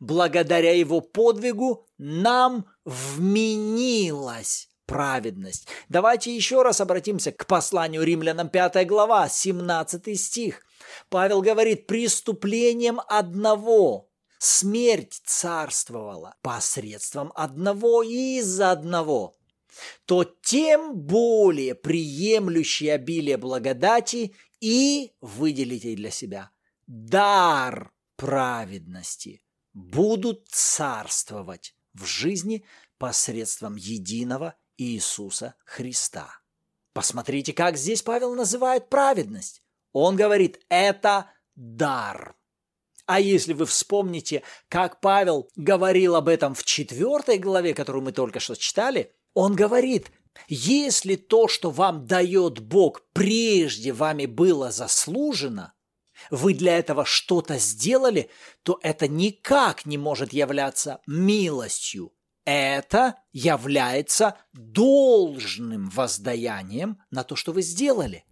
благодаря 0.00 0.74
его 0.74 1.00
подвигу 1.00 1.88
нам 1.98 2.66
вменилась 2.84 4.68
праведность. 4.86 5.66
Давайте 5.88 6.34
еще 6.34 6.62
раз 6.62 6.80
обратимся 6.80 7.32
к 7.32 7.46
посланию 7.46 8.04
римлянам 8.04 8.48
5 8.48 8.86
глава, 8.86 9.28
17 9.28 10.18
стих. 10.18 10.62
Павел 11.10 11.42
говорит, 11.42 11.88
преступлением 11.88 13.00
одного 13.08 14.08
смерть 14.38 15.20
царствовала 15.24 16.36
посредством 16.42 17.32
одного 17.34 18.04
и 18.04 18.38
из-за 18.38 18.70
одного– 18.70 19.34
то 20.04 20.24
тем 20.24 20.96
более 20.96 21.74
приемлющие 21.74 22.94
обилие 22.94 23.36
благодати 23.36 24.34
и 24.60 25.12
выделите 25.20 25.94
для 25.94 26.10
себя 26.10 26.50
дар 26.86 27.92
праведности 28.16 29.42
будут 29.74 30.48
царствовать 30.48 31.74
в 31.94 32.04
жизни 32.04 32.64
посредством 32.98 33.76
единого 33.76 34.56
Иисуса 34.76 35.54
Христа. 35.64 36.40
Посмотрите, 36.92 37.52
как 37.52 37.76
здесь 37.76 38.02
Павел 38.02 38.34
называет 38.34 38.88
праведность. 38.88 39.62
Он 39.92 40.16
говорит, 40.16 40.60
это 40.68 41.30
дар. 41.54 42.36
А 43.06 43.20
если 43.20 43.52
вы 43.52 43.66
вспомните, 43.66 44.42
как 44.68 45.00
Павел 45.00 45.50
говорил 45.56 46.16
об 46.16 46.28
этом 46.28 46.54
в 46.54 46.64
четвертой 46.64 47.38
главе, 47.38 47.72
которую 47.72 48.02
мы 48.02 48.12
только 48.12 48.40
что 48.40 48.54
читали, 48.54 49.14
он 49.38 49.54
говорит, 49.54 50.10
если 50.48 51.14
то, 51.14 51.46
что 51.46 51.70
вам 51.70 52.08
дает 52.08 52.58
Бог, 52.58 53.02
прежде 53.12 53.92
вами 53.92 54.26
было 54.26 54.72
заслужено, 54.72 55.74
вы 56.32 56.54
для 56.54 56.76
этого 56.76 57.04
что-то 57.04 57.56
сделали, 57.58 58.30
то 58.64 58.80
это 58.82 59.06
никак 59.06 59.86
не 59.86 59.96
может 59.96 60.32
являться 60.32 61.00
милостью. 61.06 62.12
Это 62.44 63.14
является 63.30 64.36
должным 64.52 65.88
воздаянием 65.88 66.98
на 67.12 67.22
то, 67.22 67.36
что 67.36 67.52
вы 67.52 67.62
сделали. 67.62 68.24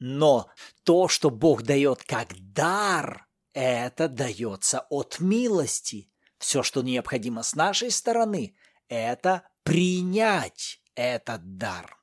Но 0.00 0.48
то, 0.82 1.06
что 1.06 1.30
Бог 1.30 1.62
дает 1.62 2.02
как 2.02 2.30
дар, 2.52 3.28
это 3.52 4.08
дается 4.08 4.86
от 4.90 5.20
милости. 5.20 6.10
Все, 6.38 6.64
что 6.64 6.82
необходимо 6.82 7.44
с 7.44 7.54
нашей 7.54 7.92
стороны, 7.92 8.56
это 8.88 9.44
принять 9.68 10.80
этот 10.94 11.58
дар. 11.58 11.98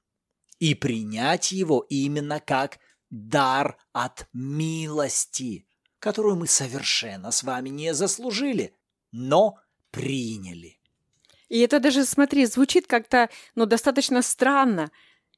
И 0.60 0.76
принять 0.76 1.52
его 1.52 1.84
именно 1.90 2.40
как 2.40 2.78
дар 3.10 3.78
от 3.92 4.28
милости, 4.34 5.68
которую 5.98 6.36
мы 6.36 6.46
совершенно 6.46 7.32
с 7.32 7.42
вами 7.42 7.70
не 7.70 7.96
заслужили, 7.96 8.76
но 9.12 9.58
приняли. 9.90 10.80
И 11.50 11.60
это 11.60 11.80
даже, 11.80 12.06
смотри, 12.06 12.46
звучит 12.46 12.86
как-то, 12.86 13.30
ну, 13.56 13.66
достаточно 13.66 14.22
странно, 14.22 14.92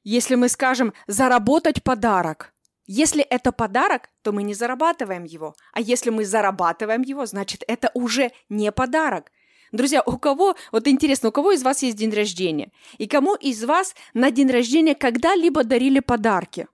если 0.04 0.34
мы 0.34 0.50
скажем 0.50 0.92
«заработать 1.06 1.82
подарок». 1.82 2.52
Если 2.86 3.22
это 3.22 3.52
подарок, 3.52 4.10
то 4.20 4.32
мы 4.32 4.42
не 4.42 4.52
зарабатываем 4.52 5.24
его. 5.24 5.54
А 5.72 5.80
если 5.80 6.10
мы 6.10 6.26
зарабатываем 6.26 7.00
его, 7.00 7.24
значит, 7.24 7.64
это 7.66 7.90
уже 7.94 8.32
не 8.50 8.70
подарок. 8.70 9.30
Друзья, 9.72 10.02
у 10.04 10.18
кого, 10.18 10.56
вот 10.72 10.88
интересно, 10.88 11.28
у 11.28 11.32
кого 11.32 11.52
из 11.52 11.62
вас 11.62 11.82
есть 11.82 11.96
день 11.96 12.12
рождения? 12.12 12.70
И 12.96 13.06
кому 13.06 13.34
из 13.34 13.64
вас 13.64 13.94
на 14.14 14.30
день 14.30 14.50
рождения 14.50 14.94
когда-либо 14.94 15.64
дарили 15.64 16.00
подарки? 16.00 16.68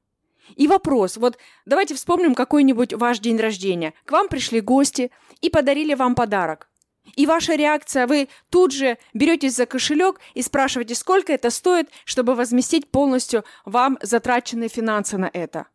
И 0.57 0.69
вопрос, 0.69 1.17
вот 1.17 1.39
давайте 1.65 1.95
вспомним 1.95 2.35
какой-нибудь 2.35 2.93
ваш 2.93 3.19
день 3.19 3.39
рождения. 3.39 3.95
К 4.05 4.13
вам 4.13 4.29
пришли 4.29 4.61
гости 4.61 5.11
и 5.41 5.51
подарили 5.51 5.95
вам 5.95 6.15
подарок. 6.15 6.69
И 7.17 7.27
ваша 7.27 7.55
реакция, 7.55 8.07
вы 8.07 8.29
тут 8.51 8.73
же 8.73 8.99
беретесь 9.13 9.57
за 9.57 9.67
кошелек 9.67 10.21
и 10.35 10.43
спрашиваете, 10.43 10.95
сколько 10.95 11.33
это 11.33 11.51
стоит, 11.51 11.89
чтобы 12.05 12.35
возместить 12.35 12.89
полностью 12.91 13.45
вам 13.65 13.99
затраченные 14.01 14.69
финансы 14.69 15.19
на 15.19 15.31
это. 15.33 15.67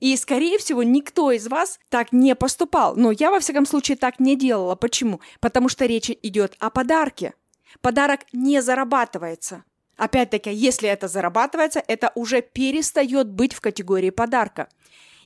И, 0.00 0.16
скорее 0.16 0.58
всего, 0.58 0.82
никто 0.82 1.30
из 1.30 1.46
вас 1.46 1.78
так 1.90 2.12
не 2.12 2.34
поступал. 2.34 2.96
Но 2.96 3.12
я, 3.12 3.30
во 3.30 3.38
всяком 3.38 3.66
случае, 3.66 3.96
так 3.96 4.18
не 4.18 4.34
делала. 4.34 4.74
Почему? 4.74 5.20
Потому 5.40 5.68
что 5.68 5.84
речь 5.84 6.10
идет 6.22 6.56
о 6.58 6.70
подарке. 6.70 7.34
Подарок 7.82 8.20
не 8.32 8.62
зарабатывается. 8.62 9.64
Опять-таки, 9.96 10.50
если 10.50 10.88
это 10.88 11.08
зарабатывается, 11.08 11.82
это 11.86 12.10
уже 12.14 12.40
перестает 12.40 13.28
быть 13.28 13.52
в 13.52 13.60
категории 13.60 14.10
подарка. 14.10 14.68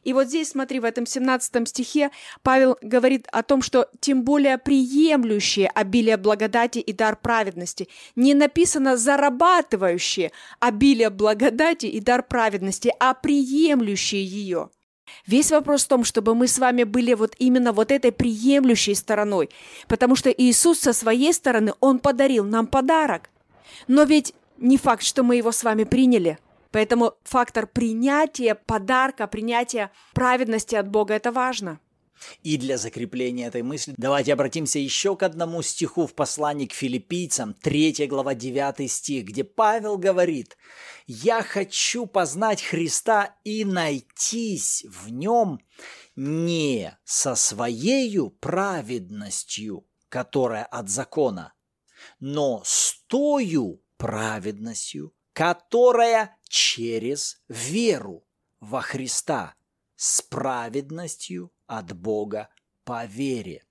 И 0.04 0.12
вот 0.12 0.28
здесь, 0.28 0.50
смотри, 0.50 0.80
в 0.80 0.84
этом 0.84 1.06
17 1.06 1.68
стихе 1.68 2.10
Павел 2.42 2.76
говорит 2.82 3.26
о 3.32 3.42
том, 3.42 3.62
что 3.62 3.88
тем 4.00 4.22
более 4.22 4.58
приемлющие 4.58 5.68
обилие 5.68 6.16
благодати 6.16 6.78
и 6.78 6.92
дар 6.92 7.16
праведности. 7.16 7.88
Не 8.14 8.34
написано 8.34 8.96
зарабатывающие 8.96 10.30
обилие 10.60 11.10
благодати 11.10 11.86
и 11.86 12.00
дар 12.00 12.22
праведности, 12.22 12.92
а 13.00 13.14
приемлющие 13.14 14.24
ее. 14.24 14.70
Весь 15.26 15.50
вопрос 15.50 15.84
в 15.84 15.88
том, 15.88 16.04
чтобы 16.04 16.34
мы 16.34 16.48
с 16.48 16.58
вами 16.58 16.84
были 16.84 17.14
вот 17.14 17.34
именно 17.38 17.72
вот 17.72 17.90
этой 17.90 18.12
приемлющей 18.12 18.94
стороной, 18.94 19.50
потому 19.86 20.16
что 20.16 20.30
Иисус 20.30 20.80
со 20.80 20.92
своей 20.92 21.32
стороны, 21.32 21.72
Он 21.80 21.98
подарил 21.98 22.44
нам 22.44 22.66
подарок. 22.66 23.30
Но 23.86 24.04
ведь 24.04 24.34
не 24.58 24.76
факт, 24.76 25.02
что 25.02 25.22
мы 25.22 25.36
его 25.36 25.52
с 25.52 25.62
вами 25.62 25.84
приняли. 25.84 26.38
Поэтому 26.74 27.14
фактор 27.22 27.68
принятия 27.68 28.56
подарка, 28.56 29.28
принятия 29.28 29.92
праведности 30.12 30.74
от 30.74 30.88
Бога– 30.88 31.14
это 31.16 31.30
важно. 31.30 31.78
И 32.42 32.56
для 32.56 32.78
закрепления 32.78 33.46
этой 33.46 33.62
мысли 33.62 33.94
давайте 33.96 34.32
обратимся 34.32 34.80
еще 34.80 35.14
к 35.14 35.22
одному 35.22 35.62
стиху 35.62 36.08
в 36.08 36.14
послании 36.14 36.66
к 36.66 36.72
филиппийцам, 36.72 37.54
3 37.54 38.08
глава 38.08 38.34
9 38.34 38.90
стих, 38.90 39.26
где 39.26 39.44
Павел 39.44 39.98
говорит 39.98 40.56
«Я 41.06 41.42
хочу 41.44 42.06
познать 42.06 42.60
Христа 42.60 43.36
и 43.44 43.64
найтись 43.64 44.84
в 44.88 45.12
нем 45.12 45.60
не 46.16 46.98
со 47.04 47.36
своею 47.36 48.30
праведностью, 48.30 49.86
которая 50.08 50.64
от 50.64 50.88
закона, 50.88 51.54
но 52.18 52.62
с 52.64 53.00
тою 53.06 53.80
праведностью, 53.96 55.14
которая 55.34 56.36
через 56.54 57.42
веру 57.48 58.24
во 58.60 58.80
Христа 58.80 59.54
с 59.96 60.22
праведностью 60.22 61.50
от 61.66 61.96
Бога 61.96 62.48
по 62.84 63.06
вере. 63.06 63.64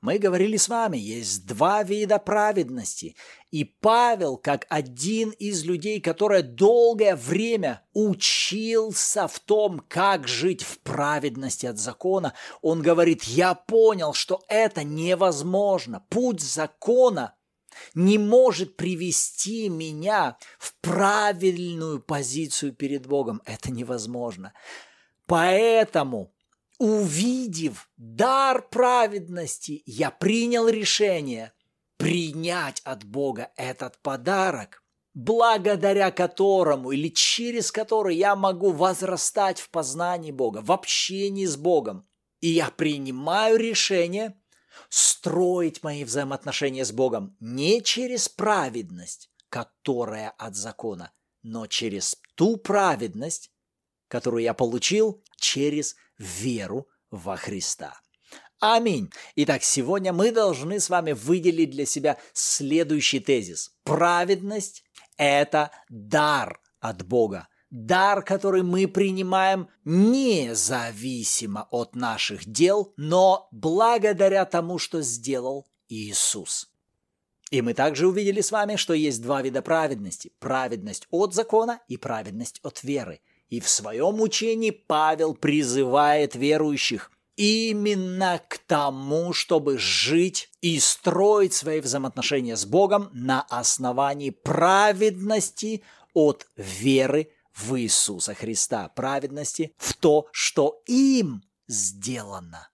Мы 0.00 0.18
говорили 0.18 0.56
с 0.56 0.68
вами, 0.68 0.98
есть 0.98 1.46
два 1.46 1.82
вида 1.82 2.20
праведности. 2.20 3.16
И 3.50 3.64
Павел, 3.64 4.36
как 4.36 4.66
один 4.68 5.30
из 5.30 5.64
людей, 5.64 6.00
который 6.00 6.42
долгое 6.42 7.16
время 7.16 7.82
учился 7.92 9.26
в 9.26 9.40
том, 9.40 9.80
как 9.88 10.28
жить 10.28 10.62
в 10.62 10.78
праведности 10.78 11.66
от 11.66 11.78
закона, 11.78 12.34
он 12.62 12.82
говорит, 12.82 13.24
я 13.24 13.54
понял, 13.54 14.12
что 14.12 14.44
это 14.46 14.84
невозможно. 14.84 16.06
Путь 16.08 16.40
закона 16.40 17.34
не 17.94 18.18
может 18.18 18.76
привести 18.76 19.68
меня 19.68 20.36
в 20.58 20.74
правильную 20.80 22.00
позицию 22.00 22.72
перед 22.72 23.06
Богом. 23.06 23.42
Это 23.44 23.70
невозможно. 23.70 24.52
Поэтому, 25.26 26.32
увидев 26.78 27.88
дар 27.96 28.68
праведности, 28.68 29.82
я 29.86 30.10
принял 30.10 30.68
решение 30.68 31.52
принять 31.96 32.80
от 32.84 33.04
Бога 33.04 33.50
этот 33.56 33.98
подарок, 34.02 34.82
благодаря 35.14 36.10
которому 36.10 36.92
или 36.92 37.08
через 37.08 37.72
который 37.72 38.16
я 38.16 38.36
могу 38.36 38.70
возрастать 38.70 39.58
в 39.58 39.70
познании 39.70 40.30
Бога, 40.30 40.58
в 40.62 40.70
общении 40.70 41.46
с 41.46 41.56
Богом. 41.56 42.06
И 42.40 42.48
я 42.48 42.70
принимаю 42.70 43.58
решение– 43.58 44.34
строить 44.88 45.82
мои 45.82 46.04
взаимоотношения 46.04 46.84
с 46.84 46.92
Богом 46.92 47.36
не 47.40 47.82
через 47.82 48.28
праведность, 48.28 49.30
которая 49.48 50.30
от 50.30 50.56
закона, 50.56 51.12
но 51.42 51.66
через 51.66 52.16
ту 52.34 52.56
праведность, 52.56 53.50
которую 54.08 54.42
я 54.42 54.54
получил 54.54 55.22
через 55.36 55.96
веру 56.18 56.88
во 57.10 57.36
Христа. 57.36 58.00
Аминь. 58.60 59.10
Итак, 59.36 59.62
сегодня 59.62 60.12
мы 60.12 60.32
должны 60.32 60.80
с 60.80 60.88
вами 60.88 61.12
выделить 61.12 61.70
для 61.70 61.84
себя 61.84 62.18
следующий 62.32 63.20
тезис. 63.20 63.72
Праведность– 63.84 64.82
это 65.18 65.70
дар 65.90 66.60
от 66.80 67.04
Бога, 67.06 67.48
дар, 67.84 68.22
который 68.22 68.62
мы 68.62 68.88
принимаем 68.88 69.68
независимо 69.84 71.68
от 71.70 71.94
наших 71.94 72.46
дел, 72.46 72.94
но 72.96 73.48
благодаря 73.52 74.44
тому, 74.46 74.78
что 74.78 75.02
сделал 75.02 75.66
Иисус. 75.88 76.70
И 77.50 77.62
мы 77.62 77.74
также 77.74 78.08
увидели 78.08 78.40
с 78.40 78.50
вами, 78.50 78.76
что 78.76 78.94
есть 78.94 79.22
два 79.22 79.42
вида 79.42 79.62
праведности– 79.62 80.32
праведность 80.40 81.06
от 81.10 81.34
закона 81.34 81.80
и 81.86 81.96
праведность 81.96 82.60
от 82.62 82.82
веры. 82.82 83.20
И 83.50 83.60
в 83.60 83.68
своем 83.68 84.20
учении 84.20 84.70
Павел 84.70 85.34
призывает 85.34 86.34
верующих 86.34 87.12
именно 87.36 88.40
к 88.48 88.58
тому, 88.58 89.32
чтобы 89.32 89.78
жить 89.78 90.50
и 90.62 90.80
строить 90.80 91.52
свои 91.52 91.80
взаимоотношения 91.80 92.56
с 92.56 92.64
Богом 92.64 93.10
на 93.12 93.42
основании 93.42 94.30
праведности 94.30 95.82
от 96.14 96.48
веры 96.56 97.30
в 97.56 97.78
Иисуса 97.80 98.34
Христа, 98.34 98.88
праведности 98.88 99.74
в 99.76 99.94
то, 99.94 100.28
что 100.32 100.82
им 100.86 101.42
сделано, 101.66 102.68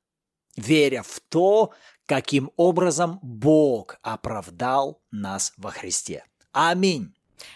веря 0.57 1.03
в 1.03 1.21
то, 1.29 1.73
каким 2.07 2.51
образом 2.57 3.19
Бог 3.23 3.99
оправдал 4.03 5.01
нас 5.11 5.53
во 5.57 5.71
Христе. 5.71 6.25
Аминь. 6.53 7.15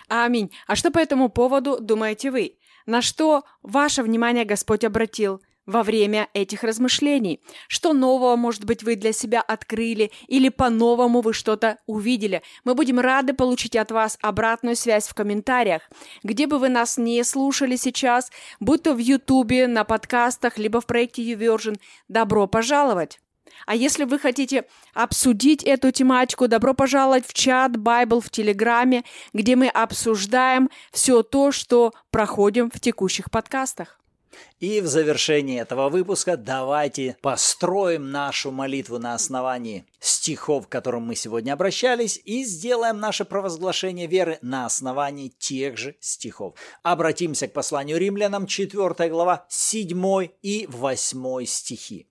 Аминь. 0.09 0.53
А 0.67 0.77
что 0.77 0.91
по 0.91 0.99
этому 0.99 1.29
поводу 1.29 1.79
думаете 1.81 2.31
вы? 2.31 2.59
На 2.87 3.03
что 3.03 3.45
ваше 3.63 4.03
внимание 4.03 4.45
Господь 4.45 4.85
обратил? 4.85 5.43
Во 5.67 5.83
время 5.83 6.29
этих 6.33 6.63
размышлений. 6.63 7.41
Что 7.69 7.93
нового, 7.93 8.37
может 8.37 8.65
быть, 8.65 8.83
вы 8.83 8.97
для 8.97 9.13
себя 9.13 9.41
открыли 9.41 10.11
или 10.29 10.49
по-новому 10.49 11.21
вы 11.21 11.33
что-то 11.33 11.79
увидели. 11.87 12.43
Мы 12.65 12.75
будем 12.75 13.01
рады 13.01 13.35
получить 13.35 13.77
от 13.77 13.91
вас 13.91 14.19
обратную 14.23 14.77
связь 14.77 15.09
в 15.09 15.15
комментариях. 15.15 15.83
Где 16.23 16.47
бы 16.47 16.59
вы 16.59 16.69
нас 16.69 16.97
не 16.97 17.23
слушали 17.25 17.77
сейчас, 17.77 18.31
будь 18.61 18.83
то 18.83 18.95
в 18.95 18.99
Ютубе, 18.99 19.67
на 19.67 19.85
подкастах, 19.85 20.59
либо 20.59 20.81
в 20.81 20.87
проекте 20.87 21.23
YouVersion, 21.23 21.79
добро 22.09 22.47
пожаловать! 22.47 23.21
А 23.65 23.75
если 23.75 24.05
вы 24.05 24.19
хотите 24.19 24.65
обсудить 24.93 25.63
эту 25.63 25.91
тематику, 25.91 26.47
добро 26.47 26.75
пожаловать 26.75 27.27
в 27.27 27.33
чат 27.33 27.73
Bible 27.73 28.21
в 28.21 28.31
Телеграме, 28.31 29.05
где 29.33 29.57
мы 29.57 29.69
обсуждаем 29.69 30.69
все 30.93 31.23
то, 31.23 31.53
что 31.53 31.93
проходим 32.11 32.71
в 32.71 32.81
текущих 32.81 33.31
подкастах. 33.31 33.99
И 34.61 34.81
в 34.81 34.87
завершении 34.87 35.61
этого 35.61 35.89
выпуска 35.89 36.37
давайте 36.37 37.17
построим 37.21 38.11
нашу 38.11 38.51
молитву 38.51 38.99
на 38.99 39.15
основании 39.15 39.87
стихов, 40.01 40.67
к 40.67 40.71
которым 40.71 41.07
мы 41.07 41.15
сегодня 41.15 41.53
обращались, 41.53 42.21
и 42.25 42.45
сделаем 42.45 42.99
наше 42.99 43.25
провозглашение 43.25 44.07
веры 44.07 44.39
на 44.43 44.67
основании 44.67 45.29
тех 45.39 45.77
же 45.77 45.97
стихов. 46.01 46.55
Обратимся 46.83 47.49
к 47.49 47.53
посланию 47.53 47.99
римлянам, 47.99 48.47
4 48.47 49.11
глава, 49.11 49.47
7 49.49 50.29
и 50.43 50.67
8 50.69 51.45
стихи. 51.45 52.07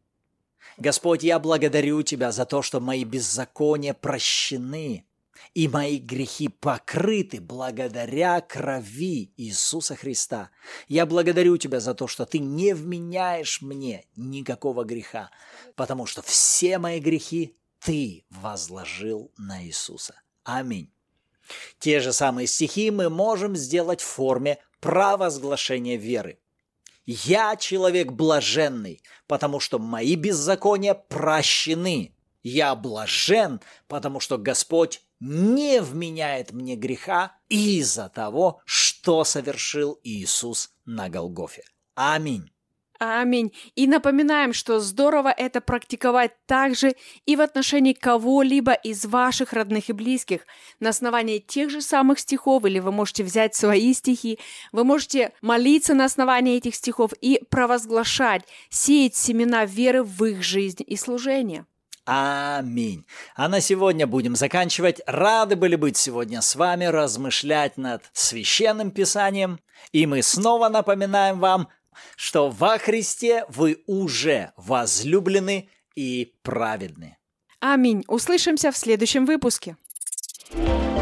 Господь, 0.77 1.23
я 1.23 1.39
благодарю 1.39 2.01
Тебя 2.03 2.31
за 2.31 2.45
то, 2.45 2.61
что 2.61 2.79
мои 2.79 3.05
беззакония 3.05 3.93
прощены, 3.93 5.05
и 5.53 5.67
мои 5.67 5.97
грехи 5.97 6.47
покрыты 6.47 7.39
благодаря 7.41 8.41
крови 8.41 9.31
Иисуса 9.37 9.95
Христа. 9.95 10.49
Я 10.87 11.05
благодарю 11.05 11.57
Тебя 11.57 11.79
за 11.79 11.93
то, 11.93 12.07
что 12.07 12.25
Ты 12.25 12.39
не 12.39 12.73
вменяешь 12.73 13.61
мне 13.61 14.05
никакого 14.15 14.83
греха, 14.83 15.31
потому 15.75 16.05
что 16.05 16.21
все 16.21 16.77
мои 16.77 16.99
грехи 16.99 17.57
Ты 17.79 18.25
возложил 18.29 19.31
на 19.37 19.63
Иисуса. 19.63 20.15
Аминь. 20.43 20.91
Те 21.79 21.99
же 21.99 22.13
самые 22.13 22.47
стихи 22.47 22.91
мы 22.91 23.09
можем 23.09 23.55
сделать 23.55 24.01
в 24.01 24.05
форме 24.05 24.59
провозглашения 24.79 25.97
веры. 25.97 26.39
Я 27.05 27.55
человек 27.55 28.11
блаженный, 28.11 29.03
потому 29.27 29.59
что 29.59 29.77
мои 29.77 30.15
беззакония 30.15 30.95
прощены. 30.95 32.15
Я 32.41 32.75
блажен, 32.75 33.61
потому 33.87 34.19
что 34.19 34.37
Господь 34.37 35.01
не 35.19 35.81
вменяет 35.81 36.51
мне 36.51 36.75
греха 36.75 37.37
из-за 37.49 38.09
того, 38.09 38.61
что 38.65 39.23
совершил 39.23 39.99
Иисус 40.03 40.71
на 40.85 41.09
Голгофе. 41.09 41.63
Аминь. 41.95 42.51
Аминь. 42.97 43.51
И 43.75 43.87
напоминаем, 43.87 44.53
что 44.53 44.79
здорово 44.79 45.29
это 45.29 45.59
практиковать 45.59 46.31
также 46.45 46.95
и 47.25 47.35
в 47.35 47.41
отношении 47.41 47.91
кого-либо 47.91 48.71
из 48.71 49.05
ваших 49.05 49.51
родных 49.51 49.89
и 49.89 49.93
близких. 49.93 50.47
На 50.79 50.89
основании 50.89 51.39
тех 51.39 51.69
же 51.69 51.81
самых 51.81 52.19
стихов, 52.19 52.63
или 52.63 52.79
вы 52.79 52.91
можете 52.91 53.23
взять 53.23 53.53
свои 53.53 53.93
стихи, 53.93 54.39
вы 54.71 54.85
можете 54.85 55.33
молиться 55.41 55.93
на 55.93 56.05
основании 56.05 56.55
этих 56.55 56.75
стихов 56.75 57.11
и 57.19 57.41
провозглашать, 57.49 58.43
сеять 58.69 59.15
семена 59.15 59.65
веры 59.65 60.03
в 60.03 60.23
их 60.23 60.41
жизнь 60.41 60.83
и 60.85 60.95
служение. 60.95 61.65
Аминь. 62.05 63.05
А 63.35 63.47
на 63.49 63.61
сегодня 63.61 64.05
будем 64.05 64.35
заканчивать. 64.35 65.01
Рады 65.07 65.55
были 65.55 65.75
быть 65.75 65.97
сегодня 65.97 66.41
с 66.41 66.55
вами, 66.55 66.85
размышлять 66.85 67.77
над 67.77 68.03
священным 68.13 68.91
писанием. 68.91 69.59
И 69.91 70.05
мы 70.05 70.21
снова 70.21 70.69
напоминаем 70.69 71.39
вам, 71.39 71.67
что 72.15 72.49
во 72.49 72.77
Христе 72.77 73.45
вы 73.49 73.83
уже 73.87 74.51
возлюблены 74.55 75.69
и 75.95 76.35
праведны. 76.43 77.17
Аминь. 77.59 78.03
Услышимся 78.07 78.71
в 78.71 78.77
следующем 78.77 79.25
выпуске. 79.25 79.77
thank 80.53 80.89
you 80.89 80.94